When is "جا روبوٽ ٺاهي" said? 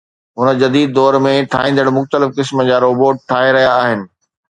2.73-3.57